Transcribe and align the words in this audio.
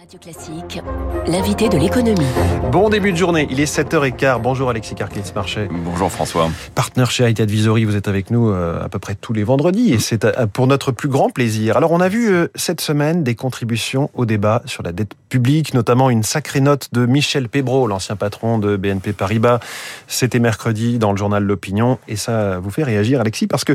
Radio 0.00 0.18
Classique, 0.18 0.80
l'invité 1.26 1.68
de 1.68 1.76
l'économie. 1.76 2.24
Bon 2.72 2.88
début 2.88 3.12
de 3.12 3.18
journée, 3.18 3.46
il 3.50 3.60
est 3.60 3.70
7h15. 3.70 4.40
Bonjour 4.40 4.70
Alexis 4.70 4.94
Carclitz-Marchais. 4.94 5.68
Bonjour 5.70 6.10
François. 6.10 6.48
Partenaire 6.74 7.10
chez 7.10 7.28
IT 7.28 7.38
Advisory, 7.38 7.84
vous 7.84 7.96
êtes 7.96 8.08
avec 8.08 8.30
nous 8.30 8.48
euh, 8.48 8.82
à 8.82 8.88
peu 8.88 8.98
près 8.98 9.14
tous 9.14 9.34
les 9.34 9.44
vendredis 9.44 9.92
et 9.92 9.98
c'est 9.98 10.24
euh, 10.24 10.46
pour 10.46 10.66
notre 10.66 10.90
plus 10.90 11.10
grand 11.10 11.28
plaisir. 11.28 11.76
Alors 11.76 11.92
on 11.92 12.00
a 12.00 12.08
vu 12.08 12.32
euh, 12.32 12.48
cette 12.54 12.80
semaine 12.80 13.22
des 13.24 13.34
contributions 13.34 14.10
au 14.14 14.24
débat 14.24 14.62
sur 14.64 14.82
la 14.82 14.92
dette 14.92 15.12
publique, 15.28 15.74
notamment 15.74 16.08
une 16.08 16.22
sacrée 16.22 16.62
note 16.62 16.88
de 16.92 17.04
Michel 17.04 17.50
Pébro, 17.50 17.86
l'ancien 17.86 18.16
patron 18.16 18.58
de 18.58 18.78
BNP 18.78 19.12
Paribas. 19.12 19.60
C'était 20.06 20.38
mercredi 20.38 20.98
dans 20.98 21.10
le 21.10 21.18
journal 21.18 21.44
L'Opinion 21.44 21.98
et 22.08 22.16
ça 22.16 22.58
vous 22.58 22.70
fait 22.70 22.84
réagir 22.84 23.20
Alexis 23.20 23.48
parce 23.48 23.64
que 23.64 23.74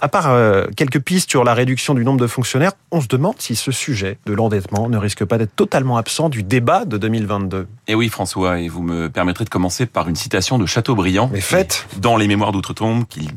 à 0.00 0.06
part 0.06 0.36
quelques 0.76 1.00
pistes 1.00 1.30
sur 1.30 1.42
la 1.42 1.52
réduction 1.52 1.94
du 1.94 2.04
nombre 2.04 2.20
de 2.20 2.28
fonctionnaires, 2.28 2.72
on 2.92 3.00
se 3.00 3.08
demande 3.08 3.34
si 3.38 3.56
ce 3.56 3.72
sujet 3.72 4.18
de 4.24 4.34
l'endettement 4.34 4.88
ne 4.88 4.98
risque 4.98 5.24
pas 5.24 5.36
d'être 5.36 5.63
totalement 5.64 5.96
absent 5.96 6.28
du 6.28 6.42
débat 6.42 6.84
de 6.84 6.98
2022. 6.98 7.60
Et 7.62 7.92
eh 7.92 7.94
oui, 7.94 8.10
François, 8.10 8.60
et 8.60 8.68
vous 8.68 8.82
me 8.82 9.08
permettrez 9.08 9.46
de 9.46 9.48
commencer 9.48 9.86
par 9.86 10.10
une 10.10 10.14
citation 10.14 10.58
de 10.58 10.66
Chateaubriand. 10.66 11.30
Mais 11.32 11.40
faites 11.40 11.86
Dans 11.96 12.18
les 12.18 12.28
Mémoires 12.28 12.52
d'Outre-Tombe, 12.52 13.06
qui, 13.08 13.30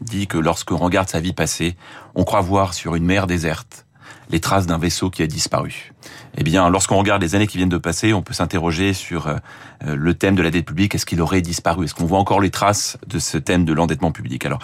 dit 0.00 0.26
que 0.26 0.38
lorsque 0.38 0.70
regarde 0.70 1.08
sa 1.08 1.20
vie 1.20 1.32
passée, 1.32 1.76
on 2.16 2.24
croit 2.24 2.40
voir 2.40 2.74
sur 2.74 2.96
une 2.96 3.04
mer 3.04 3.28
déserte 3.28 3.86
les 4.28 4.40
traces 4.40 4.66
d'un 4.66 4.76
vaisseau 4.76 5.08
qui 5.08 5.22
a 5.22 5.28
disparu. 5.28 5.92
Eh 6.36 6.42
bien, 6.42 6.68
lorsqu'on 6.68 6.98
regarde 6.98 7.22
les 7.22 7.36
années 7.36 7.46
qui 7.46 7.58
viennent 7.58 7.68
de 7.68 7.78
passer, 7.78 8.12
on 8.12 8.22
peut 8.22 8.34
s'interroger 8.34 8.92
sur 8.92 9.28
euh, 9.28 9.36
le 9.84 10.14
thème 10.14 10.34
de 10.34 10.42
la 10.42 10.50
dette 10.50 10.66
publique. 10.66 10.96
Est-ce 10.96 11.06
qu'il 11.06 11.20
aurait 11.20 11.42
disparu? 11.42 11.84
Est-ce 11.84 11.94
qu'on 11.94 12.06
voit 12.06 12.18
encore 12.18 12.40
les 12.40 12.50
traces 12.50 12.98
de 13.06 13.20
ce 13.20 13.38
thème 13.38 13.64
de 13.64 13.72
l'endettement 13.72 14.10
public? 14.10 14.44
Alors, 14.44 14.58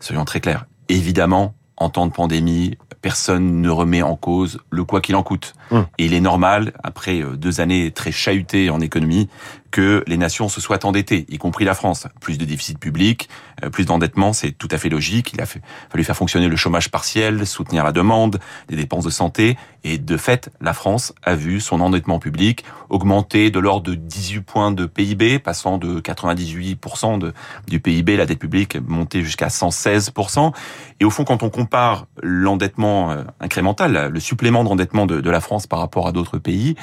soyons 0.00 0.24
très 0.24 0.40
clairs. 0.40 0.66
Évidemment, 0.88 1.54
en 1.76 1.90
temps 1.90 2.06
de 2.06 2.12
pandémie, 2.12 2.76
personne 3.02 3.60
ne 3.60 3.70
remet 3.70 4.02
en 4.02 4.16
cause 4.16 4.58
le 4.70 4.84
quoi 4.84 5.00
qu'il 5.00 5.14
en 5.16 5.22
coûte. 5.22 5.54
Hum. 5.70 5.86
Et 5.98 6.06
il 6.06 6.14
est 6.14 6.20
normal, 6.20 6.72
après 6.82 7.22
euh, 7.22 7.36
deux 7.36 7.60
années 7.60 7.90
très 7.90 8.12
chahutées 8.12 8.70
en 8.70 8.80
économie, 8.80 9.28
que 9.76 10.02
les 10.06 10.16
nations 10.16 10.48
se 10.48 10.58
soient 10.58 10.86
endettées, 10.86 11.26
y 11.28 11.36
compris 11.36 11.66
la 11.66 11.74
France. 11.74 12.06
Plus 12.22 12.38
de 12.38 12.46
déficit 12.46 12.78
public, 12.78 13.28
euh, 13.62 13.68
plus 13.68 13.84
d'endettement, 13.84 14.32
c'est 14.32 14.52
tout 14.52 14.68
à 14.70 14.78
fait 14.78 14.88
logique. 14.88 15.34
Il 15.34 15.40
a 15.42 15.44
fallu 15.44 16.02
faire 16.02 16.16
fonctionner 16.16 16.48
le 16.48 16.56
chômage 16.56 16.90
partiel, 16.90 17.46
soutenir 17.46 17.84
la 17.84 17.92
demande, 17.92 18.38
des 18.68 18.76
dépenses 18.76 19.04
de 19.04 19.10
santé. 19.10 19.58
Et 19.84 19.98
de 19.98 20.16
fait, 20.16 20.48
la 20.62 20.72
France 20.72 21.12
a 21.22 21.34
vu 21.34 21.60
son 21.60 21.82
endettement 21.82 22.18
public 22.18 22.64
augmenter 22.88 23.50
de 23.50 23.58
l'ordre 23.58 23.90
de 23.90 23.94
18 23.94 24.40
points 24.40 24.72
de 24.72 24.86
PIB, 24.86 25.40
passant 25.40 25.76
de 25.76 26.00
98% 26.00 27.18
de, 27.18 27.34
du 27.68 27.78
PIB, 27.78 28.16
la 28.16 28.24
dette 28.24 28.38
publique 28.38 28.78
monter 28.88 29.22
jusqu'à 29.22 29.48
116%. 29.48 30.54
Et 31.00 31.04
au 31.04 31.10
fond, 31.10 31.24
quand 31.24 31.42
on 31.42 31.50
compare 31.50 32.06
l'endettement 32.22 33.10
euh, 33.10 33.24
incrémental, 33.40 34.08
le 34.10 34.20
supplément 34.20 34.64
d'endettement 34.64 35.04
de, 35.04 35.20
de 35.20 35.30
la 35.30 35.42
France 35.42 35.66
par 35.66 35.80
rapport 35.80 36.06
à 36.06 36.12
d'autres 36.12 36.38
pays, 36.38 36.76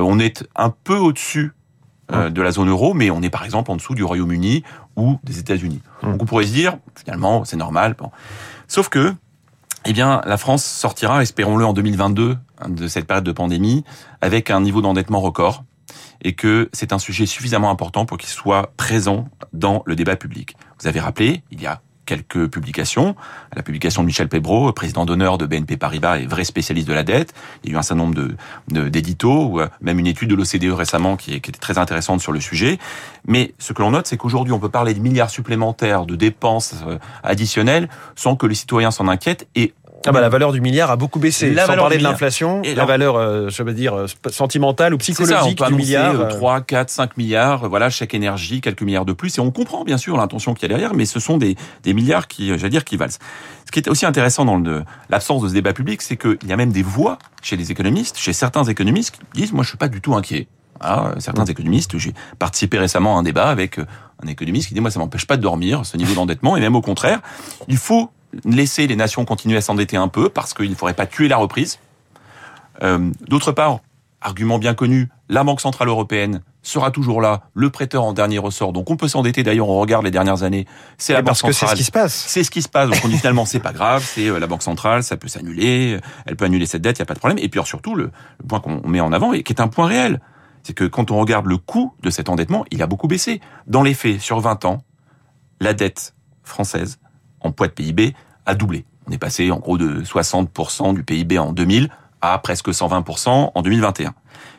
euh, 0.00 0.02
on 0.02 0.18
est 0.18 0.48
un 0.56 0.70
peu 0.70 0.96
au-dessus 0.96 1.52
euh, 2.12 2.30
de 2.30 2.42
la 2.42 2.50
zone 2.50 2.68
euro, 2.68 2.94
mais 2.94 3.10
on 3.10 3.22
est 3.22 3.30
par 3.30 3.44
exemple 3.44 3.70
en 3.70 3.76
dessous 3.76 3.94
du 3.94 4.04
Royaume-Uni 4.04 4.64
ou 4.96 5.18
des 5.24 5.38
États-Unis. 5.38 5.80
Hum. 6.02 6.12
Donc 6.12 6.22
on 6.22 6.26
pourrait 6.26 6.46
se 6.46 6.52
dire, 6.52 6.76
finalement, 6.96 7.44
c'est 7.44 7.56
normal. 7.56 7.94
Bon. 7.98 8.10
Sauf 8.68 8.88
que, 8.88 9.14
eh 9.86 9.92
bien, 9.92 10.20
la 10.26 10.36
France 10.36 10.64
sortira, 10.64 11.22
espérons-le, 11.22 11.64
en 11.64 11.72
2022 11.72 12.36
de 12.68 12.88
cette 12.88 13.06
période 13.06 13.24
de 13.24 13.32
pandémie 13.32 13.84
avec 14.20 14.50
un 14.50 14.60
niveau 14.60 14.82
d'endettement 14.82 15.20
record 15.20 15.64
et 16.22 16.34
que 16.34 16.68
c'est 16.72 16.92
un 16.92 16.98
sujet 16.98 17.26
suffisamment 17.26 17.70
important 17.70 18.04
pour 18.04 18.18
qu'il 18.18 18.28
soit 18.28 18.72
présent 18.76 19.28
dans 19.52 19.82
le 19.86 19.96
débat 19.96 20.16
public. 20.16 20.56
Vous 20.78 20.86
avez 20.86 21.00
rappelé, 21.00 21.42
il 21.50 21.60
y 21.60 21.66
a 21.66 21.80
quelques 22.10 22.50
publications. 22.50 23.14
La 23.54 23.62
publication 23.62 24.02
de 24.02 24.06
Michel 24.06 24.28
Pébro, 24.28 24.72
président 24.72 25.06
d'honneur 25.06 25.38
de 25.38 25.46
BNP 25.46 25.76
Paribas 25.76 26.18
et 26.18 26.26
vrai 26.26 26.42
spécialiste 26.42 26.88
de 26.88 26.92
la 26.92 27.04
dette. 27.04 27.34
Il 27.62 27.70
y 27.70 27.72
a 27.72 27.76
eu 27.76 27.78
un 27.78 27.82
certain 27.82 28.02
nombre 28.02 28.16
de 28.16 28.88
d'éditos, 28.88 29.46
ou 29.46 29.60
euh, 29.60 29.68
même 29.80 30.00
une 30.00 30.08
étude 30.08 30.28
de 30.28 30.34
l'OCDE 30.34 30.72
récemment 30.72 31.16
qui, 31.16 31.34
était 31.34 31.52
très 31.52 31.78
intéressante 31.78 32.20
sur 32.20 32.32
le 32.32 32.40
sujet. 32.40 32.80
Mais 33.28 33.54
ce 33.58 33.72
que 33.72 33.80
l'on 33.80 33.92
note, 33.92 34.08
c'est 34.08 34.16
qu'aujourd'hui, 34.16 34.52
on 34.52 34.58
peut 34.58 34.68
parler 34.68 34.92
de 34.92 34.98
milliards 34.98 35.30
supplémentaires 35.30 36.04
de 36.04 36.16
dépenses 36.16 36.74
euh, 36.84 36.98
additionnelles 37.22 37.88
sans 38.16 38.34
que 38.34 38.46
les 38.46 38.56
citoyens 38.56 38.90
s'en 38.90 39.06
inquiètent 39.06 39.46
et 39.54 39.72
ah 40.06 40.12
bah 40.12 40.20
la 40.20 40.30
valeur 40.30 40.52
du 40.52 40.62
milliard 40.62 40.90
a 40.90 40.96
beaucoup 40.96 41.18
baissé. 41.18 41.52
La 41.52 41.66
Sans 41.66 41.76
parler 41.76 41.98
de 41.98 42.02
l'inflation, 42.02 42.62
la 42.64 42.84
valeur, 42.86 43.16
euh, 43.16 43.50
je 43.50 43.62
veux 43.62 43.74
dire, 43.74 43.94
euh, 43.94 44.06
sentimentale 44.30 44.94
ou 44.94 44.98
psychologique 44.98 45.58
ça, 45.58 45.68
du 45.68 45.74
milliard. 45.74 46.28
3, 46.28 46.62
4, 46.62 46.88
5 46.88 47.16
milliards, 47.18 47.68
voilà, 47.68 47.90
chaque 47.90 48.14
énergie, 48.14 48.62
quelques 48.62 48.82
milliards 48.82 49.04
de 49.04 49.12
plus. 49.12 49.36
Et 49.36 49.40
on 49.40 49.50
comprend 49.50 49.84
bien 49.84 49.98
sûr 49.98 50.16
l'intention 50.16 50.54
qu'il 50.54 50.62
y 50.62 50.64
a 50.66 50.68
derrière, 50.68 50.94
mais 50.94 51.04
ce 51.04 51.20
sont 51.20 51.36
des, 51.36 51.54
des 51.82 51.92
milliards 51.92 52.28
qui, 52.28 52.50
euh, 52.50 52.56
j'allais 52.56 52.70
dire, 52.70 52.84
qui 52.84 52.96
valent. 52.96 53.12
Ce 53.12 53.70
qui 53.70 53.78
est 53.78 53.88
aussi 53.88 54.06
intéressant 54.06 54.46
dans 54.46 54.62
l'absence 55.10 55.42
de 55.42 55.48
ce 55.48 55.52
débat 55.52 55.74
public, 55.74 56.00
c'est 56.00 56.16
qu'il 56.16 56.48
y 56.48 56.52
a 56.52 56.56
même 56.56 56.72
des 56.72 56.82
voix 56.82 57.18
chez 57.42 57.56
les 57.56 57.70
économistes, 57.70 58.16
chez 58.16 58.32
certains 58.32 58.64
économistes, 58.64 59.10
qui 59.10 59.40
disent, 59.42 59.52
moi 59.52 59.64
je 59.64 59.68
suis 59.68 59.78
pas 59.78 59.88
du 59.88 60.00
tout 60.00 60.14
inquiet. 60.14 60.48
Ah, 60.80 61.12
certains 61.18 61.44
mmh. 61.44 61.50
économistes, 61.50 61.98
j'ai 61.98 62.14
participé 62.38 62.78
récemment 62.78 63.16
à 63.16 63.20
un 63.20 63.22
débat 63.22 63.50
avec 63.50 63.78
un 63.78 64.26
économiste 64.26 64.68
qui 64.68 64.74
dit, 64.74 64.80
moi 64.80 64.90
ça 64.90 64.98
m'empêche 64.98 65.26
pas 65.26 65.36
de 65.36 65.42
dormir, 65.42 65.84
ce 65.84 65.98
niveau 65.98 66.14
d'endettement, 66.14 66.56
et 66.56 66.60
même 66.60 66.74
au 66.74 66.80
contraire, 66.80 67.20
il 67.68 67.76
faut 67.76 68.10
laisser 68.44 68.86
les 68.86 68.96
nations 68.96 69.24
continuer 69.24 69.56
à 69.56 69.60
s'endetter 69.60 69.96
un 69.96 70.08
peu 70.08 70.28
parce 70.28 70.54
qu'il 70.54 70.70
ne 70.70 70.74
faudrait 70.74 70.94
pas 70.94 71.06
tuer 71.06 71.28
la 71.28 71.36
reprise. 71.36 71.78
Euh, 72.82 73.10
d'autre 73.28 73.52
part, 73.52 73.80
argument 74.20 74.58
bien 74.58 74.74
connu, 74.74 75.08
la 75.28 75.44
Banque 75.44 75.60
Centrale 75.60 75.88
Européenne 75.88 76.42
sera 76.62 76.90
toujours 76.90 77.22
là, 77.22 77.42
le 77.54 77.70
prêteur 77.70 78.04
en 78.04 78.12
dernier 78.12 78.38
ressort. 78.38 78.72
Donc 78.72 78.90
on 78.90 78.96
peut 78.96 79.08
s'endetter, 79.08 79.42
d'ailleurs 79.42 79.68
on 79.68 79.78
regarde 79.80 80.04
les 80.04 80.10
dernières 80.10 80.42
années, 80.42 80.66
c'est 80.98 81.14
la 81.14 81.22
Banque 81.22 81.36
Centrale. 81.36 81.54
c'est 81.54 81.66
ce 81.66 81.74
qui 81.74 81.84
se 81.84 81.90
passe. 81.90 82.14
C'est 82.14 82.44
ce 82.44 82.50
qui 82.50 82.60
se 82.60 82.68
passe, 82.68 82.90
donc 82.90 83.00
on 83.04 83.08
dit 83.08 83.16
finalement 83.16 83.46
c'est 83.46 83.60
pas 83.60 83.72
grave, 83.72 84.04
c'est 84.04 84.28
euh, 84.28 84.38
la 84.38 84.46
Banque 84.46 84.62
Centrale, 84.62 85.02
ça 85.02 85.16
peut 85.16 85.28
s'annuler, 85.28 85.98
elle 86.26 86.36
peut 86.36 86.44
annuler 86.44 86.66
cette 86.66 86.82
dette, 86.82 86.98
il 86.98 87.00
n'y 87.00 87.04
a 87.04 87.06
pas 87.06 87.14
de 87.14 87.18
problème. 87.18 87.38
Et 87.38 87.48
puis 87.48 87.60
surtout, 87.64 87.94
le, 87.94 88.10
le 88.40 88.46
point 88.46 88.60
qu'on 88.60 88.86
met 88.86 89.00
en 89.00 89.12
avant, 89.12 89.32
et 89.32 89.42
qui 89.42 89.52
est 89.52 89.60
un 89.60 89.68
point 89.68 89.86
réel, 89.86 90.20
c'est 90.62 90.74
que 90.74 90.84
quand 90.84 91.10
on 91.10 91.18
regarde 91.18 91.46
le 91.46 91.56
coût 91.56 91.94
de 92.02 92.10
cet 92.10 92.28
endettement, 92.28 92.64
il 92.70 92.82
a 92.82 92.86
beaucoup 92.86 93.08
baissé. 93.08 93.40
Dans 93.66 93.82
les 93.82 93.94
faits, 93.94 94.20
sur 94.20 94.40
20 94.40 94.66
ans, 94.66 94.82
la 95.60 95.72
dette 95.72 96.14
française 96.42 96.98
en 97.40 97.52
poids 97.52 97.68
de 97.68 97.72
PIB 97.72 98.14
a 98.46 98.54
doublé. 98.54 98.84
On 99.08 99.12
est 99.12 99.18
passé 99.18 99.50
en 99.50 99.58
gros 99.58 99.78
de 99.78 100.02
60% 100.02 100.94
du 100.94 101.02
PIB 101.02 101.38
en 101.38 101.52
2000 101.52 101.90
à 102.20 102.38
presque 102.38 102.68
120% 102.68 103.52
en 103.54 103.62
2021. 103.62 104.14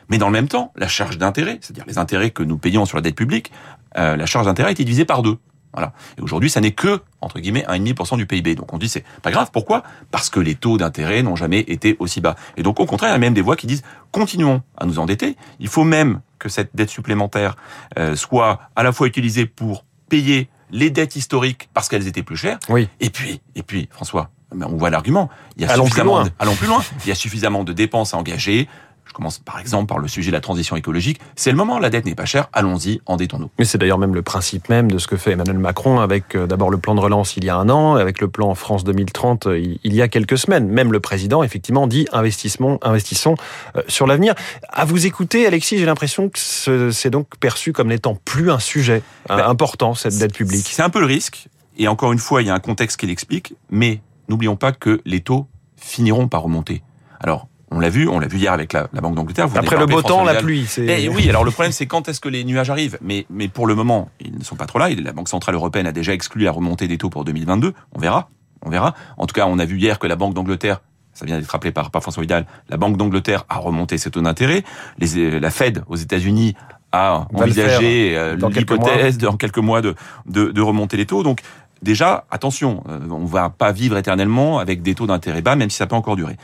Mais 0.08 0.18
dans 0.18 0.26
le 0.26 0.32
même 0.32 0.48
temps, 0.48 0.72
la 0.76 0.88
charge 0.88 1.18
d'intérêt, 1.18 1.58
c'est-à-dire 1.60 1.84
les 1.86 1.98
intérêts 1.98 2.30
que 2.30 2.42
nous 2.42 2.58
payons 2.58 2.84
sur 2.84 2.98
la 2.98 3.02
dette 3.02 3.14
publique, 3.14 3.52
euh, 3.96 4.16
la 4.16 4.26
charge 4.26 4.46
d'intérêt 4.46 4.68
a 4.68 4.72
été 4.72 4.84
divisée 4.84 5.04
par 5.04 5.22
deux. 5.22 5.38
Voilà. 5.72 5.92
Et 6.18 6.20
aujourd'hui, 6.20 6.50
ça 6.50 6.60
n'est 6.60 6.72
que, 6.72 7.00
entre 7.22 7.40
guillemets, 7.40 7.64
1,5% 7.66 8.18
du 8.18 8.26
PIB. 8.26 8.54
Donc 8.54 8.72
on 8.74 8.78
dit 8.78 8.88
c'est 8.88 9.04
pas 9.22 9.30
grave. 9.30 9.50
Pourquoi? 9.52 9.82
Parce 10.10 10.28
que 10.28 10.38
les 10.38 10.54
taux 10.54 10.76
d'intérêt 10.76 11.22
n'ont 11.22 11.36
jamais 11.36 11.60
été 11.60 11.96
aussi 11.98 12.20
bas. 12.20 12.36
Et 12.56 12.62
donc 12.62 12.78
au 12.78 12.86
contraire, 12.86 13.10
il 13.10 13.14
y 13.14 13.16
a 13.16 13.18
même 13.18 13.34
des 13.34 13.40
voix 13.40 13.56
qui 13.56 13.66
disent 13.66 13.82
continuons 14.10 14.62
à 14.76 14.84
nous 14.84 14.98
endetter. 14.98 15.36
Il 15.60 15.68
faut 15.68 15.84
même 15.84 16.20
que 16.38 16.48
cette 16.48 16.70
dette 16.74 16.90
supplémentaire 16.90 17.56
euh, 17.98 18.16
soit 18.16 18.60
à 18.76 18.82
la 18.82 18.92
fois 18.92 19.06
utilisée 19.06 19.46
pour 19.46 19.84
payer 20.10 20.50
les 20.72 20.90
dettes 20.90 21.16
historiques 21.16 21.68
parce 21.74 21.88
qu'elles 21.88 22.08
étaient 22.08 22.22
plus 22.22 22.36
chères. 22.36 22.58
Oui. 22.68 22.88
Et 23.00 23.10
puis, 23.10 23.40
et 23.54 23.62
puis, 23.62 23.88
François, 23.92 24.30
on 24.50 24.76
voit 24.76 24.90
l'argument. 24.90 25.30
Il 25.56 25.62
y 25.62 25.66
a 25.66 25.72
allons 25.72 25.84
suffisamment, 25.84 26.22
plus 26.22 26.30
loin. 26.30 26.36
allons 26.38 26.54
plus 26.56 26.66
loin. 26.66 26.82
Il 27.04 27.08
y 27.08 27.12
a 27.12 27.14
suffisamment 27.14 27.64
de 27.64 27.72
dépenses 27.72 28.14
à 28.14 28.18
engager. 28.18 28.68
Je 29.12 29.14
commence 29.14 29.38
par 29.40 29.58
exemple 29.58 29.88
par 29.88 29.98
le 29.98 30.08
sujet 30.08 30.30
de 30.30 30.36
la 30.36 30.40
transition 30.40 30.74
écologique. 30.74 31.20
C'est 31.36 31.50
le 31.50 31.56
moment, 31.58 31.78
la 31.78 31.90
dette 31.90 32.06
n'est 32.06 32.14
pas 32.14 32.24
chère, 32.24 32.48
allons-y, 32.54 33.02
endettons-nous. 33.04 33.50
Mais 33.58 33.66
c'est 33.66 33.76
d'ailleurs 33.76 33.98
même 33.98 34.14
le 34.14 34.22
principe 34.22 34.70
même 34.70 34.90
de 34.90 34.96
ce 34.96 35.06
que 35.06 35.18
fait 35.18 35.32
Emmanuel 35.32 35.58
Macron 35.58 36.00
avec 36.00 36.34
euh, 36.34 36.46
d'abord 36.46 36.70
le 36.70 36.78
plan 36.78 36.94
de 36.94 37.00
relance 37.00 37.36
il 37.36 37.44
y 37.44 37.50
a 37.50 37.56
un 37.56 37.68
an, 37.68 37.96
avec 37.96 38.22
le 38.22 38.28
plan 38.28 38.54
France 38.54 38.84
2030 38.84 39.48
euh, 39.48 39.76
il 39.84 39.94
y 39.94 40.00
a 40.00 40.08
quelques 40.08 40.38
semaines. 40.38 40.66
Même 40.66 40.92
le 40.92 41.00
président, 41.00 41.42
effectivement, 41.42 41.86
dit 41.86 42.08
investissement, 42.10 42.78
investissons 42.80 43.34
euh, 43.76 43.82
sur 43.86 44.06
l'avenir. 44.06 44.34
À 44.70 44.86
vous 44.86 45.04
écouter, 45.04 45.46
Alexis, 45.46 45.76
j'ai 45.76 45.84
l'impression 45.84 46.30
que 46.30 46.38
c'est 46.38 47.10
donc 47.10 47.36
perçu 47.38 47.74
comme 47.74 47.88
n'étant 47.88 48.14
plus 48.14 48.50
un 48.50 48.60
sujet 48.60 49.02
ben, 49.28 49.44
important, 49.46 49.92
cette 49.92 50.16
dette 50.16 50.32
publique. 50.32 50.66
C'est 50.66 50.82
un 50.82 50.88
peu 50.88 51.00
le 51.00 51.06
risque. 51.06 51.48
Et 51.76 51.86
encore 51.86 52.14
une 52.14 52.18
fois, 52.18 52.40
il 52.40 52.48
y 52.48 52.50
a 52.50 52.54
un 52.54 52.60
contexte 52.60 52.98
qui 52.98 53.06
l'explique, 53.06 53.56
mais 53.70 54.00
n'oublions 54.30 54.56
pas 54.56 54.72
que 54.72 55.02
les 55.04 55.20
taux 55.20 55.48
finiront 55.76 56.28
par 56.28 56.44
remonter. 56.44 56.82
Alors, 57.20 57.48
on 57.74 57.80
l'a 57.80 57.88
vu, 57.88 58.08
on 58.08 58.18
l'a 58.18 58.26
vu 58.26 58.38
hier 58.38 58.52
avec 58.52 58.72
la, 58.72 58.86
Banque 58.92 59.14
d'Angleterre. 59.14 59.48
Après 59.54 59.78
le 59.78 59.86
beau 59.86 60.02
temps, 60.02 60.24
la 60.24 60.34
pluie. 60.34 60.68
Eh 60.78 61.08
oui, 61.08 61.28
alors 61.28 61.44
le 61.44 61.50
problème 61.50 61.72
c'est 61.72 61.86
quand 61.86 62.08
est-ce 62.08 62.20
que 62.20 62.28
les 62.28 62.44
nuages 62.44 62.70
arrivent? 62.70 62.98
Mais, 63.02 63.26
mais 63.30 63.48
pour 63.48 63.66
le 63.66 63.74
moment, 63.74 64.10
ils 64.20 64.36
ne 64.36 64.44
sont 64.44 64.56
pas 64.56 64.66
trop 64.66 64.78
là. 64.78 64.88
La 64.90 65.12
Banque 65.12 65.28
Centrale 65.28 65.54
Européenne 65.54 65.86
a 65.86 65.92
déjà 65.92 66.12
exclu 66.12 66.44
la 66.44 66.52
remontée 66.52 66.88
des 66.88 66.98
taux 66.98 67.10
pour 67.10 67.24
2022. 67.24 67.72
On 67.94 67.98
verra, 67.98 68.30
on 68.64 68.70
verra. 68.70 68.94
En 69.16 69.26
tout 69.26 69.34
cas, 69.34 69.46
on 69.46 69.58
a 69.58 69.64
vu 69.64 69.78
hier 69.78 69.98
que 69.98 70.06
la 70.06 70.16
Banque 70.16 70.34
d'Angleterre 70.34 70.80
ça 71.14 71.26
vient 71.26 71.38
d'être 71.38 71.50
rappelé 71.50 71.72
par, 71.72 71.90
par 71.90 72.00
François 72.00 72.22
Vidal, 72.22 72.46
la 72.70 72.78
Banque 72.78 72.96
d'Angleterre 72.96 73.44
a 73.50 73.58
remonté 73.58 73.98
ses 73.98 74.10
taux 74.10 74.22
d'intérêt. 74.22 74.64
La 74.98 75.50
Fed 75.50 75.84
aux 75.88 75.96
États-Unis 75.96 76.54
a 76.90 77.26
envisagé 77.34 78.16
euh, 78.16 78.36
l'hypothèse 78.36 79.18
dans 79.18 79.36
quelques 79.36 79.58
mois 79.58 79.82
de, 79.82 79.94
de, 80.26 80.50
de 80.50 80.60
remonter 80.60 80.96
les 80.96 81.06
taux. 81.06 81.22
Donc 81.22 81.40
déjà, 81.82 82.24
attention, 82.30 82.82
euh, 82.88 83.00
on 83.10 83.24
va 83.24 83.50
pas 83.50 83.72
vivre 83.72 83.96
éternellement 83.96 84.58
avec 84.58 84.82
des 84.82 84.94
taux 84.94 85.06
d'intérêt 85.06 85.42
bas, 85.42 85.56
même 85.56 85.70
si 85.70 85.76
ça 85.76 85.86
peut 85.86 85.96
encore 85.96 86.16
durer. 86.16 86.36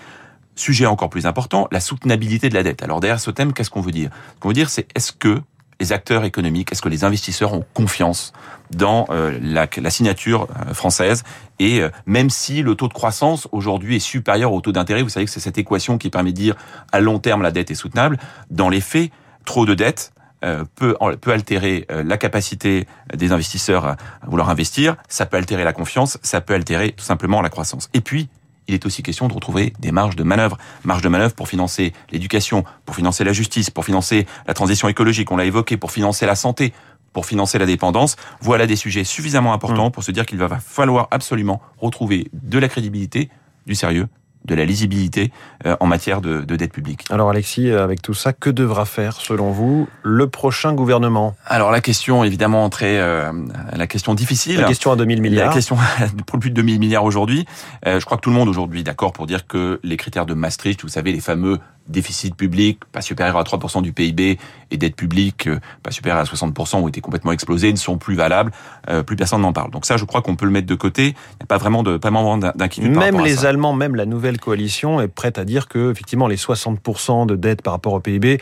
Sujet 0.58 0.86
encore 0.86 1.08
plus 1.08 1.24
important, 1.24 1.68
la 1.70 1.78
soutenabilité 1.78 2.48
de 2.48 2.54
la 2.54 2.64
dette. 2.64 2.82
Alors 2.82 2.98
derrière 2.98 3.20
ce 3.20 3.30
thème, 3.30 3.52
qu'est-ce 3.52 3.70
qu'on 3.70 3.80
veut 3.80 3.92
dire? 3.92 4.10
Ce 4.34 4.40
qu'on 4.40 4.48
veut 4.48 4.54
dire, 4.54 4.70
c'est 4.70 4.88
est-ce 4.96 5.12
que 5.12 5.40
les 5.78 5.92
acteurs 5.92 6.24
économiques, 6.24 6.72
est-ce 6.72 6.82
que 6.82 6.88
les 6.88 7.04
investisseurs 7.04 7.54
ont 7.54 7.64
confiance 7.74 8.32
dans 8.72 9.06
euh, 9.10 9.38
la, 9.40 9.90
signature 9.90 10.48
euh, 10.50 10.74
française? 10.74 11.22
Et 11.60 11.80
euh, 11.80 11.90
même 12.06 12.28
si 12.28 12.62
le 12.62 12.74
taux 12.74 12.88
de 12.88 12.92
croissance 12.92 13.46
aujourd'hui 13.52 13.94
est 13.94 14.00
supérieur 14.00 14.52
au 14.52 14.60
taux 14.60 14.72
d'intérêt, 14.72 15.02
vous 15.02 15.08
savez 15.10 15.26
que 15.26 15.30
c'est 15.30 15.38
cette 15.38 15.58
équation 15.58 15.96
qui 15.96 16.10
permet 16.10 16.32
de 16.32 16.36
dire 16.36 16.56
à 16.90 16.98
long 16.98 17.20
terme 17.20 17.42
la 17.42 17.52
dette 17.52 17.70
est 17.70 17.76
soutenable. 17.76 18.18
Dans 18.50 18.68
les 18.68 18.80
faits, 18.80 19.12
trop 19.44 19.64
de 19.64 19.74
dette 19.74 20.12
peut, 20.40 20.96
peut 21.20 21.32
altérer 21.32 21.86
la 21.88 22.16
capacité 22.16 22.88
des 23.14 23.30
investisseurs 23.30 23.86
à 23.86 23.96
vouloir 24.26 24.50
investir, 24.50 24.96
ça 25.08 25.24
peut 25.24 25.36
altérer 25.36 25.62
la 25.62 25.72
confiance, 25.72 26.18
ça 26.22 26.40
peut 26.40 26.54
altérer 26.54 26.92
tout 26.92 27.04
simplement 27.04 27.42
la 27.42 27.48
croissance. 27.48 27.90
Et 27.94 28.00
puis, 28.00 28.28
il 28.68 28.74
est 28.74 28.86
aussi 28.86 29.02
question 29.02 29.28
de 29.28 29.34
retrouver 29.34 29.72
des 29.80 29.90
marges 29.90 30.14
de 30.14 30.22
manœuvre. 30.22 30.58
Marges 30.84 31.02
de 31.02 31.08
manœuvre 31.08 31.34
pour 31.34 31.48
financer 31.48 31.92
l'éducation, 32.12 32.64
pour 32.84 32.94
financer 32.94 33.24
la 33.24 33.32
justice, 33.32 33.70
pour 33.70 33.84
financer 33.84 34.26
la 34.46 34.54
transition 34.54 34.88
écologique, 34.88 35.30
on 35.32 35.36
l'a 35.36 35.46
évoqué, 35.46 35.76
pour 35.76 35.90
financer 35.90 36.26
la 36.26 36.34
santé, 36.34 36.72
pour 37.12 37.26
financer 37.26 37.58
la 37.58 37.66
dépendance. 37.66 38.16
Voilà 38.40 38.66
des 38.66 38.76
sujets 38.76 39.04
suffisamment 39.04 39.52
importants 39.52 39.88
mmh. 39.88 39.92
pour 39.92 40.04
se 40.04 40.12
dire 40.12 40.26
qu'il 40.26 40.38
va 40.38 40.60
falloir 40.60 41.08
absolument 41.10 41.60
retrouver 41.78 42.28
de 42.32 42.58
la 42.58 42.68
crédibilité, 42.68 43.30
du 43.66 43.74
sérieux 43.74 44.08
de 44.44 44.54
la 44.54 44.64
lisibilité 44.64 45.30
euh, 45.66 45.76
en 45.80 45.86
matière 45.86 46.20
de, 46.20 46.40
dette 46.42 46.72
publique. 46.72 47.04
Alors 47.10 47.30
Alexis, 47.30 47.70
euh, 47.70 47.84
avec 47.84 48.02
tout 48.02 48.14
ça, 48.14 48.32
que 48.32 48.50
devra 48.50 48.84
faire 48.84 49.16
selon 49.16 49.50
vous 49.50 49.88
le 50.02 50.28
prochain 50.28 50.72
gouvernement? 50.72 51.36
Alors 51.46 51.70
la 51.70 51.80
question 51.80 52.24
évidemment 52.24 52.68
très 52.70 52.98
euh, 52.98 53.32
la 53.72 53.86
question 53.86 54.14
difficile. 54.14 54.60
La 54.60 54.66
question 54.66 54.90
à 54.90 54.96
2000 54.96 55.20
milliards. 55.20 55.48
La 55.48 55.54
question 55.54 55.76
pour 56.26 56.38
plus 56.38 56.50
de 56.50 56.56
2000 56.56 56.78
milliards 56.78 57.04
aujourd'hui. 57.04 57.46
je 57.84 58.04
crois 58.04 58.16
que 58.16 58.22
tout 58.22 58.30
le 58.30 58.36
monde 58.36 58.48
aujourd'hui 58.48 58.80
est 58.80 58.84
d'accord 58.84 59.12
pour 59.12 59.26
dire 59.26 59.46
que 59.46 59.80
les 59.82 59.96
critères 59.96 60.26
de 60.26 60.34
Maastricht, 60.34 60.82
vous 60.82 60.88
savez 60.88 61.12
les 61.12 61.20
fameux 61.20 61.58
déficit 61.88 62.34
public 62.34 62.80
pas 62.92 63.00
supérieur 63.00 63.36
à 63.36 63.42
3% 63.42 63.82
du 63.82 63.92
PIB 63.92 64.38
et 64.70 64.76
dette 64.76 64.96
publique 64.96 65.46
euh, 65.46 65.60
pas 65.82 65.90
supérieure 65.90 66.20
à 66.20 66.24
60% 66.24 66.76
ont 66.76 66.88
été 66.88 67.00
complètement 67.00 67.32
explosés, 67.32 67.72
ne 67.72 67.78
sont 67.78 67.98
plus 67.98 68.14
valables, 68.14 68.52
euh, 68.88 69.02
plus 69.02 69.16
personne 69.16 69.40
n'en 69.40 69.52
parle. 69.52 69.70
Donc 69.70 69.86
ça, 69.86 69.96
je 69.96 70.04
crois 70.04 70.22
qu'on 70.22 70.36
peut 70.36 70.44
le 70.44 70.52
mettre 70.52 70.66
de 70.66 70.74
côté. 70.74 71.06
Il 71.06 71.36
n'y 71.40 71.44
a 71.44 71.46
pas 71.46 71.58
vraiment 71.58 71.82
de 71.82 71.96
pas 71.96 72.10
vraiment 72.10 72.38
d'inquiétude. 72.38 72.94
Même 72.94 73.20
les 73.20 73.46
Allemands, 73.46 73.72
même 73.72 73.94
la 73.94 74.06
nouvelle 74.06 74.38
coalition 74.38 75.00
est 75.00 75.08
prête 75.08 75.38
à 75.38 75.44
dire 75.44 75.68
que 75.68 75.90
effectivement 75.90 76.28
les 76.28 76.36
60% 76.36 77.26
de 77.26 77.36
dette 77.36 77.62
par 77.62 77.72
rapport 77.72 77.94
au 77.94 78.00
PIB, 78.00 78.40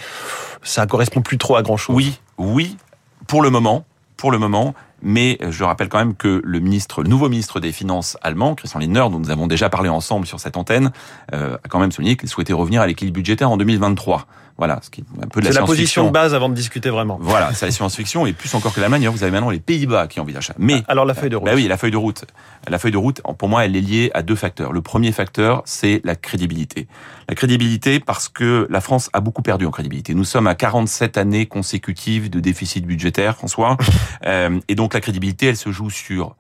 ça 0.63 0.87
correspond 0.87 1.23
plus 1.23 1.39
trop 1.39 1.57
à 1.57 1.63
grand 1.63 1.77
chose. 1.77 1.97
Oui, 1.97 2.21
oui, 2.39 2.77
pour 3.27 3.43
le 3.43 3.51
moment, 3.51 3.85
pour 4.17 4.31
le 4.31 4.39
moment. 4.39 4.75
Mais 5.03 5.39
je 5.49 5.65
rappelle 5.65 5.89
quand 5.89 5.99
même 5.99 6.15
que 6.15 6.41
le 6.45 6.61
nouveau 7.05 7.29
ministre 7.29 7.61
des 7.61 7.73
Finances 7.73 8.17
allemand, 8.23 8.55
Christian 8.55 8.81
Lindner, 8.81 9.07
dont 9.11 9.19
nous 9.19 9.31
avons 9.31 9.47
déjà 9.47 9.69
parlé 9.69 9.89
ensemble 9.89 10.27
sur 10.27 10.41
cette 10.41 10.57
antenne, 10.57 10.91
euh, 11.35 11.57
a 11.63 11.69
quand 11.69 11.79
même 11.79 11.93
souligné 11.93 12.17
qu'il 12.17 12.29
souhaitait 12.29 12.53
revenir 12.53 12.81
à 12.81 12.87
l'équilibre 12.87 13.17
budgétaire 13.17 13.51
en 13.51 13.57
2023. 13.57 14.27
Voilà, 14.59 14.79
ce 14.83 14.89
qui 14.89 15.03
est 15.03 15.05
un 15.23 15.29
peu 15.29 15.41
de 15.41 15.47
la, 15.47 15.53
la 15.53 15.67
position 15.67 16.07
de 16.07 16.11
base 16.11 16.35
avant 16.35 16.49
de 16.49 16.55
discuter 16.55 16.89
vraiment. 16.89 17.19
Voilà, 17.21 17.53
c'est 17.53 17.67
la 17.67 17.73
science-fiction 17.73 18.25
et 18.25 18.33
plus 18.33 18.55
encore 18.55 18.73
que 18.73 18.81
l'Allemagne. 18.81 19.07
Vous 19.09 19.23
avez 19.23 19.31
maintenant 19.31 19.51
les 19.51 19.61
Pays-Bas 19.61 20.07
qui 20.07 20.19
envisagent 20.19 20.47
ça. 20.47 20.55
Mais 20.59 20.83
alors 20.89 21.05
la 21.05 21.13
feuille 21.15 21.29
de 21.29 21.37
route. 21.37 21.47
Bah 21.47 21.55
oui, 21.55 21.69
la 21.69 21.77
feuille 21.77 21.91
de 21.91 21.97
route. 21.99 22.25
La 22.67 22.79
feuille 22.79 22.93
de 22.93 22.97
route, 22.97 23.21
pour 23.39 23.49
moi, 23.49 23.67
elle 23.67 23.77
est 23.77 23.81
liée 23.81 24.11
à 24.15 24.23
deux 24.23 24.35
facteurs. 24.35 24.73
Le 24.73 24.81
premier 24.81 25.13
facteur, 25.13 25.63
c'est 25.67 26.01
la 26.05 26.17
crédibilité. 26.17 26.89
La 27.29 27.35
crédibilité 27.35 28.01
parce 28.01 28.29
que 28.29 28.67
la 28.71 28.81
France 28.81 29.11
a 29.13 29.21
beaucoup 29.21 29.43
perdu 29.43 29.67
en 29.67 29.71
crédibilité. 29.71 30.15
Nous 30.15 30.25
sommes 30.25 30.47
à 30.47 30.55
47 30.55 31.19
années 31.19 31.47
consécutives 31.47 32.31
de 32.31 32.41
déficit 32.41 32.87
budgétaire, 32.87 33.37
François, 33.37 33.77
euh, 34.27 34.59
et 34.69 34.75
donc 34.75 34.95
la 34.95 35.01
crédibilité, 35.01 35.47
elle 35.47 35.57
se 35.57 35.71
joue 35.71 35.91
sur 35.91 36.35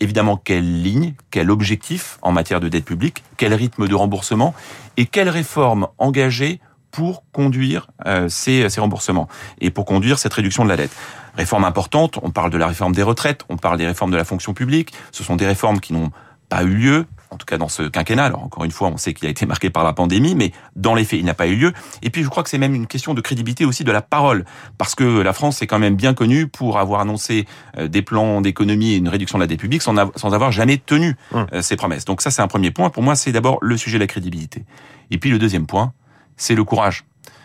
évidemment 0.00 0.36
quelle 0.36 0.82
ligne, 0.82 1.14
quel 1.30 1.50
objectif 1.50 2.18
en 2.22 2.32
matière 2.32 2.58
de 2.58 2.68
dette 2.68 2.84
publique, 2.84 3.22
quel 3.36 3.54
rythme 3.54 3.86
de 3.86 3.94
remboursement 3.94 4.54
et 4.96 5.06
quelles 5.06 5.28
réformes 5.28 5.88
engagées 5.98 6.58
pour 6.90 7.24
conduire 7.32 7.88
euh, 8.06 8.28
ces, 8.28 8.68
ces, 8.68 8.80
remboursements 8.80 9.28
et 9.60 9.70
pour 9.70 9.84
conduire 9.84 10.18
cette 10.18 10.34
réduction 10.34 10.64
de 10.64 10.68
la 10.68 10.76
dette. 10.76 10.92
Réforme 11.36 11.64
importante, 11.64 12.18
on 12.22 12.30
parle 12.30 12.50
de 12.50 12.58
la 12.58 12.66
réforme 12.66 12.94
des 12.94 13.02
retraites, 13.02 13.44
on 13.48 13.56
parle 13.56 13.78
des 13.78 13.86
réformes 13.86 14.10
de 14.10 14.16
la 14.16 14.24
fonction 14.24 14.52
publique, 14.52 14.92
ce 15.12 15.22
sont 15.22 15.36
des 15.36 15.46
réformes 15.46 15.80
qui 15.80 15.92
n'ont 15.92 16.10
pas 16.48 16.64
eu 16.64 16.74
lieu, 16.74 17.06
en 17.30 17.36
tout 17.36 17.46
cas 17.46 17.56
dans 17.56 17.68
ce 17.68 17.84
quinquennat. 17.84 18.26
Alors 18.26 18.42
encore 18.42 18.64
une 18.64 18.70
fois, 18.70 18.88
on 18.88 18.96
sait 18.96 19.14
qu'il 19.14 19.26
a 19.26 19.30
été 19.30 19.46
marqué 19.46 19.70
par 19.70 19.84
la 19.84 19.92
pandémie, 19.92 20.34
mais 20.34 20.52
dans 20.76 20.94
les 20.94 21.04
faits, 21.04 21.18
il 21.18 21.24
n'a 21.24 21.32
pas 21.32 21.46
eu 21.46 21.54
lieu. 21.54 21.72
Et 22.02 22.10
puis 22.10 22.22
je 22.22 22.28
crois 22.28 22.42
que 22.42 22.50
c'est 22.50 22.58
même 22.58 22.74
une 22.74 22.86
question 22.86 23.14
de 23.14 23.20
crédibilité 23.20 23.64
aussi 23.64 23.84
de 23.84 23.92
la 23.92 24.02
parole, 24.02 24.44
parce 24.76 24.94
que 24.94 25.04
la 25.04 25.32
France 25.32 25.62
est 25.62 25.66
quand 25.66 25.78
même 25.78 25.94
bien 25.94 26.12
connue 26.12 26.46
pour 26.48 26.78
avoir 26.78 27.00
annoncé 27.00 27.46
euh, 27.78 27.88
des 27.88 28.02
plans 28.02 28.40
d'économie 28.40 28.92
et 28.92 28.96
une 28.96 29.08
réduction 29.08 29.38
de 29.38 29.44
la 29.44 29.46
dette 29.46 29.60
publique 29.60 29.82
sans, 29.82 29.96
avoir 29.96 30.52
jamais 30.52 30.76
tenu 30.78 31.16
hum. 31.32 31.46
euh, 31.52 31.62
ses 31.62 31.76
promesses. 31.76 32.04
Donc 32.04 32.20
ça, 32.20 32.30
c'est 32.30 32.42
un 32.42 32.48
premier 32.48 32.72
point. 32.72 32.90
Pour 32.90 33.02
moi, 33.02 33.14
c'est 33.14 33.32
d'abord 33.32 33.58
le 33.62 33.76
sujet 33.76 33.96
de 33.98 34.02
la 34.02 34.08
crédibilité. 34.08 34.64
Et 35.12 35.18
puis 35.18 35.30
le 35.30 35.38
deuxième 35.38 35.66
point, 35.66 35.92
c'est 36.40 36.54
le 36.54 36.64
courage. 36.64 37.04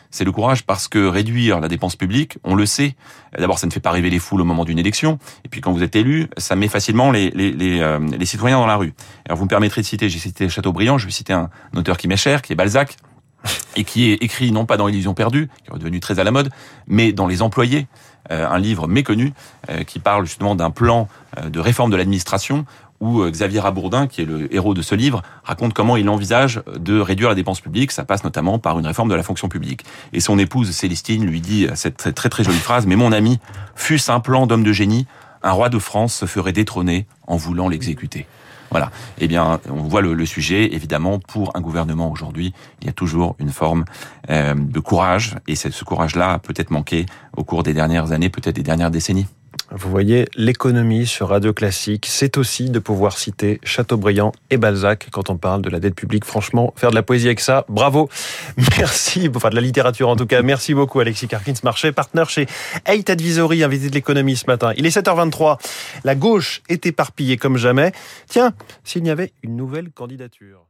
C'est 0.09 0.24
le 0.24 0.31
courage 0.31 0.63
parce 0.63 0.88
que 0.88 1.06
réduire 1.06 1.59
la 1.59 1.68
dépense 1.68 1.97
publique, 1.97 2.38
on 2.45 2.56
le 2.56 2.65
sait. 2.65 2.95
D'abord, 3.38 3.59
ça 3.59 3.68
ne 3.68 3.71
fait 3.71 3.81
pas 3.81 3.92
rêver 3.92 4.09
les 4.09 4.19
foules 4.19 4.39
au 4.39 4.45
moment 4.45 4.63
d'une 4.63 4.80
élection. 4.80 5.19
Et 5.44 5.50
puis, 5.50 5.59
quand 5.59 5.74
vous 5.74 5.83
êtes 5.83 5.97
élu, 5.97 6.30
ça 6.38 6.56
met 6.56 6.69
facilement 6.69 7.12
les, 7.12 7.30
les, 7.31 7.51
les, 7.51 7.81
euh, 7.81 8.00
citoyens 8.24 8.57
dans 8.57 8.65
la 8.65 8.77
rue. 8.77 8.94
Alors, 9.25 9.38
vous 9.38 9.44
me 9.44 9.50
permettrez 9.50 9.81
de 9.81 9.86
citer, 9.86 10.07
j'ai 10.07 10.19
cité 10.19 10.47
Chateaubriand, 10.47 10.97
je 10.97 11.06
vais 11.06 11.12
citer 11.12 11.33
un, 11.33 11.50
auteur 11.75 11.97
qui 11.97 12.07
m'est 12.07 12.15
cher, 12.15 12.42
qui 12.42 12.53
est 12.53 12.56
Balzac, 12.56 12.95
et 13.75 13.83
qui 13.83 14.09
est 14.09 14.24
écrit 14.24 14.53
non 14.53 14.65
pas 14.65 14.77
dans 14.77 14.88
Illusion 14.88 15.13
perdue, 15.13 15.50
qui 15.63 15.69
est 15.69 15.74
redevenu 15.74 16.00
très 16.00 16.18
à 16.18 16.24
la 16.24 16.31
mode, 16.31 16.50
mais 16.88 17.12
dans 17.12 17.27
Les 17.27 17.42
Employés, 17.42 17.88
euh, 18.31 18.47
un 18.50 18.57
livre 18.57 18.88
méconnu 18.88 19.33
euh, 19.69 19.83
qui 19.83 20.00
parle 20.00 20.25
justement 20.25 20.56
d'un 20.56 20.71
plan 20.71 21.09
de 21.45 21.59
réforme 21.59 21.92
de 21.92 21.97
l'administration 21.97 22.65
où 23.01 23.21
euh, 23.21 23.30
Xavier 23.30 23.59
Rabourdin, 23.59 24.07
qui 24.07 24.21
est 24.21 24.25
le 24.25 24.53
héros 24.53 24.74
de 24.74 24.81
ce 24.81 24.95
livre, 24.95 25.21
raconte 25.44 25.74
comment 25.74 25.97
il 25.97 26.09
envisage 26.09 26.62
de 26.77 27.00
réduire 27.00 27.30
la 27.30 27.36
dépense 27.36 27.62
publique. 27.62 27.92
Ça 27.92 28.06
passe 28.06 28.24
notamment 28.24 28.59
par 28.59 28.80
une 28.80 28.88
réforme 28.88 29.09
de 29.09 29.15
la 29.15 29.24
fonction 29.24 29.50
publique. 29.50 29.86
Et 30.13 30.19
son 30.19 30.39
épouse 30.39 30.71
Célestine 30.71 31.25
lui 31.25 31.42
dit 31.42 31.68
cette 31.75 32.13
très 32.15 32.30
très, 32.30 32.44
jolie 32.44 32.57
phrase, 32.57 32.86
mais 32.86 32.95
mon 32.95 33.12
ami, 33.12 33.39
fût-ce 33.75 34.12
un 34.12 34.19
plan 34.19 34.47
d'homme 34.47 34.63
de 34.63 34.74
génie, 34.74 35.07
un 35.44 35.51
roi 35.51 35.69
de 35.69 35.80
France 35.80 36.15
se 36.15 36.25
ferait 36.25 36.53
détrôner 36.53 37.06
en 37.27 37.38
voulant 37.38 37.69
l'exécuter. 37.69 38.25
Voilà. 38.71 38.92
Eh 39.19 39.27
bien, 39.27 39.59
on 39.69 39.83
voit 39.83 40.01
le, 40.01 40.25
sujet. 40.25 40.74
Évidemment, 40.74 41.19
pour 41.19 41.56
un 41.56 41.62
gouvernement 41.62 42.12
aujourd'hui, 42.12 42.53
il 42.81 42.88
y 42.88 42.89
a 42.89 42.94
toujours 42.94 43.36
une 43.39 43.51
forme 43.51 43.86
euh, 44.30 44.53
de 44.53 44.80
courage, 44.80 45.36
et 45.47 45.56
ce 45.56 45.83
courage-là 45.83 46.33
a 46.33 46.39
peut-être 46.39 46.71
manqué 46.71 47.06
au 47.38 47.44
cours 47.44 47.63
des 47.63 47.74
dernières 47.74 48.12
années, 48.12 48.30
peut-être 48.30 48.56
des 48.56 48.63
dernières 48.63 48.92
décennies. 48.92 49.27
Vous 49.77 49.89
voyez, 49.89 50.25
l'économie 50.38 51.06
sur 51.06 51.27
Radio 51.27 51.51
Classique, 51.51 52.06
c'est 52.06 52.38
aussi 52.38 52.69
de 52.69 52.80
pouvoir 52.80 53.18
citer 53.18 53.60
Chateaubriand 53.62 54.31
et 54.50 54.56
Balzac 54.56 55.10
quand 55.12 55.30
on 55.30 55.36
parle 55.36 55.62
de 55.62 55.69
la 55.69 55.81
dette 55.81 55.95
publique. 55.95 56.24
Franchement, 56.24 56.74
faire 56.77 56.92
de 56.92 56.95
la 56.95 57.04
poésie 57.04 57.25
avec 57.25 57.42
ça, 57.42 57.66
bravo. 57.68 58.07
Merci, 58.77 59.30
enfin 59.36 59.50
de 59.50 59.56
la 59.56 59.60
littérature 59.60 60.07
en 60.07 60.16
tout 60.16 60.27
cas. 60.27 60.42
Merci 60.44 60.74
beaucoup 60.74 61.01
Alexis 61.01 61.27
Karkins-Marché, 61.27 61.92
partenaire 61.92 62.30
chez 62.30 62.48
Eight 62.86 63.10
Advisory, 63.10 63.66
invité 63.66 63.89
de 63.89 63.95
l'économie 63.95 64.38
ce 64.38 64.45
matin. 64.48 64.72
Il 64.77 64.86
est 64.86 64.95
7h23. 64.95 65.60
La 66.06 66.16
gauche 66.16 66.62
est 66.69 66.86
éparpillée 66.86 67.36
comme 67.36 67.57
jamais. 67.57 67.92
Tiens, 68.30 68.54
s'il 68.86 69.06
y 69.06 69.10
avait 69.10 69.33
une 69.44 69.57
nouvelle 69.57 69.92
candidature. 69.92 70.64